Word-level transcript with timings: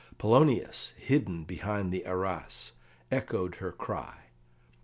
Polonius, 0.17 0.93
hidden 0.97 1.43
behind 1.43 1.93
the 1.93 2.07
arras, 2.07 2.71
echoed 3.11 3.57
her 3.57 3.71
cry. 3.71 4.31